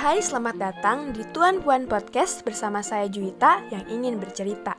Hai, 0.00 0.24
selamat 0.24 0.56
datang 0.56 1.12
di 1.12 1.20
Tuan 1.28 1.60
Puan 1.60 1.84
Podcast 1.84 2.40
bersama 2.40 2.80
saya 2.80 3.04
Juwita 3.04 3.68
yang 3.68 3.84
ingin 3.84 4.16
bercerita. 4.16 4.72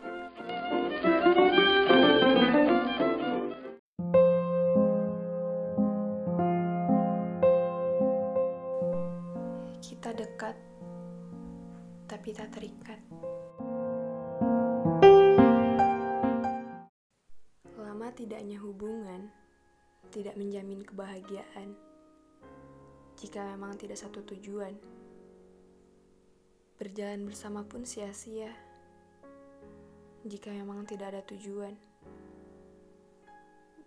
Kita 9.77 10.09
dekat, 10.09 10.57
tapi 12.09 12.29
tak 12.33 12.49
terikat. 12.57 12.97
Lama 17.77 18.09
tidaknya 18.17 18.57
hubungan 18.57 19.29
tidak 20.09 20.33
menjamin 20.33 20.81
kebahagiaan 20.81 21.77
jika 23.21 23.45
memang 23.53 23.77
tidak 23.77 24.01
satu 24.01 24.25
tujuan. 24.25 25.00
Berjalan 26.81 27.29
bersama 27.29 27.61
pun 27.61 27.85
sia-sia 27.85 28.49
jika 30.25 30.49
memang 30.49 30.81
tidak 30.81 31.13
ada 31.13 31.21
tujuan. 31.29 31.77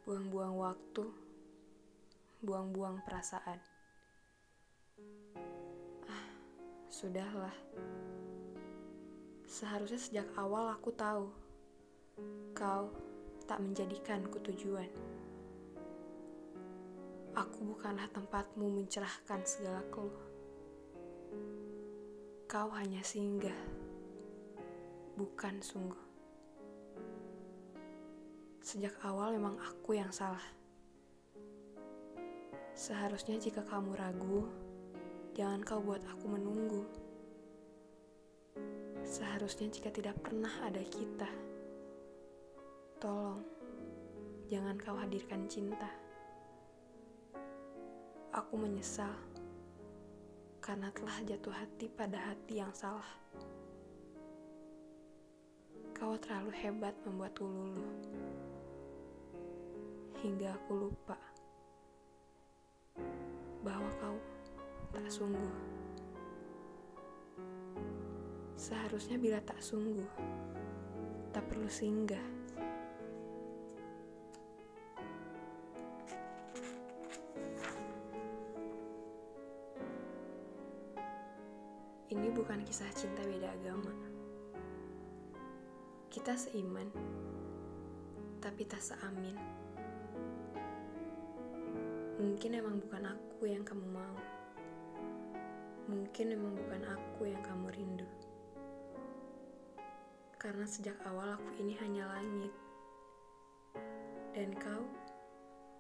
Buang-buang 0.07 0.55
waktu, 0.63 1.03
buang-buang 2.39 3.03
perasaan. 3.03 3.59
Ah, 6.07 6.27
sudahlah. 6.87 7.51
Seharusnya 9.43 9.99
sejak 9.99 10.31
awal 10.39 10.71
aku 10.71 10.95
tahu 10.95 11.35
kau 12.55 12.95
tak 13.51 13.59
menjadikanku 13.59 14.39
tujuan. 14.39 14.87
Aku 17.35 17.59
bukanlah 17.75 18.07
tempatmu 18.15 18.87
mencerahkan 18.87 19.43
segala 19.43 19.83
keluh. 19.91 20.34
Kau 22.55 22.71
hanya 22.71 23.03
singgah, 23.03 23.59
bukan 25.19 25.59
sungguh. 25.59 26.07
Sejak 28.63 28.95
awal 29.03 29.35
memang 29.35 29.59
aku 29.59 29.99
yang 29.99 30.15
salah. 30.15 30.47
Seharusnya 32.79 33.43
jika 33.43 33.59
kamu 33.67 33.99
ragu, 33.99 34.47
jangan 35.35 35.67
kau 35.67 35.83
buat 35.83 35.99
aku 36.07 36.31
menunggu. 36.31 36.87
Seharusnya 39.03 39.75
jika 39.75 39.91
tidak 39.91 40.15
pernah 40.23 40.55
ada 40.63 40.87
kita, 40.87 41.27
tolong 43.03 43.43
jangan 44.47 44.79
kau 44.79 44.95
hadirkan 44.95 45.51
cinta. 45.51 45.91
Aku 48.31 48.55
menyesal 48.55 49.34
karena 50.65 50.89
telah 50.97 51.21
jatuh 51.29 51.53
hati 51.53 51.93
pada 51.93 52.17
hati 52.17 52.57
yang 52.57 52.73
salah. 52.73 53.05
Kau 55.93 56.17
terlalu 56.17 56.57
hebat 56.57 56.97
membuatku 57.05 57.45
luluh, 57.45 57.93
hingga 60.25 60.57
aku 60.57 60.89
lupa 60.89 61.21
bahwa 63.61 63.93
kau 64.01 64.17
tak 64.89 65.05
sungguh. 65.13 65.57
Seharusnya 68.57 69.21
bila 69.21 69.45
tak 69.45 69.61
sungguh, 69.61 70.09
tak 71.29 71.45
perlu 71.45 71.69
singgah. 71.69 72.44
Ini 82.05 82.29
bukan 82.37 82.61
kisah 82.69 82.93
cinta 82.93 83.25
beda 83.25 83.49
agama. 83.49 83.89
Kita 86.13 86.37
seiman, 86.37 86.85
tapi 88.45 88.69
tak 88.69 88.85
seamin. 88.85 89.33
Mungkin 92.21 92.61
emang 92.61 92.77
bukan 92.77 93.09
aku 93.09 93.49
yang 93.49 93.65
kamu 93.65 93.89
mau. 93.89 94.21
Mungkin 95.89 96.37
emang 96.37 96.53
bukan 96.53 96.85
aku 96.93 97.25
yang 97.25 97.41
kamu 97.41 97.73
rindu. 97.73 98.09
Karena 100.37 100.69
sejak 100.69 101.01
awal 101.09 101.41
aku 101.41 101.57
ini 101.57 101.73
hanya 101.81 102.05
langit. 102.21 102.53
Dan 104.37 104.53
kau, 104.61 104.85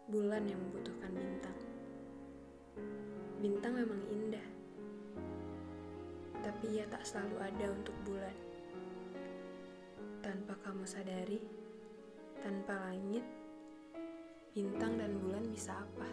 bulan 0.08 0.48
yang 0.48 0.56
membutuhkan 0.56 1.12
bintang. 1.12 1.58
Bintang 3.44 3.76
memang 3.76 4.00
indah 4.08 4.63
tapi 6.44 6.76
ia 6.76 6.84
tak 6.92 7.00
selalu 7.08 7.40
ada 7.40 7.66
untuk 7.72 7.96
bulan. 8.04 8.36
Tanpa 10.20 10.52
kamu 10.60 10.84
sadari, 10.84 11.40
tanpa 12.44 12.76
langit, 12.92 13.24
bintang 14.52 15.00
dan 15.00 15.16
bulan 15.24 15.44
bisa 15.48 15.72
apa? 15.72 16.08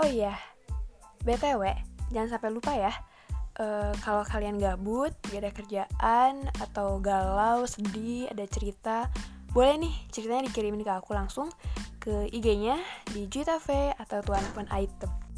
Oh 0.00 0.08
iya, 0.08 0.36
BTW, 1.24 1.64
jangan 2.12 2.28
sampai 2.36 2.52
lupa 2.52 2.72
ya 2.72 3.09
uh, 3.58 3.90
kalau 4.04 4.22
kalian 4.22 4.60
gabut, 4.60 5.10
gak 5.32 5.40
ada 5.42 5.50
kerjaan, 5.50 6.32
atau 6.60 7.02
galau, 7.02 7.66
sedih, 7.66 8.30
ada 8.30 8.46
cerita, 8.46 9.10
boleh 9.50 9.82
nih 9.82 9.94
ceritanya 10.14 10.46
dikirimin 10.46 10.86
ke 10.86 10.92
aku 10.94 11.10
langsung 11.10 11.50
ke 11.98 12.30
IG-nya 12.30 12.78
di 13.10 13.26
Juitafe 13.26 13.90
atau 13.98 14.22
Tuan 14.22 14.44
Pun 14.54 14.68
Item. 14.70 15.29